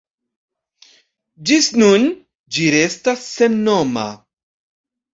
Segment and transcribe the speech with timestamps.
[1.51, 2.09] Ĝis nun,
[2.57, 4.11] ĝi restas sennoma.